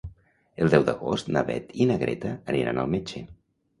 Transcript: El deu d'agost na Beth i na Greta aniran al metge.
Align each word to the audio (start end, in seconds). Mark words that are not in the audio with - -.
El 0.63 0.71
deu 0.75 0.85
d'agost 0.87 1.29
na 1.37 1.45
Beth 1.49 1.69
i 1.85 1.87
na 1.91 1.99
Greta 2.05 2.33
aniran 2.55 2.85
al 2.85 2.91
metge. 2.95 3.23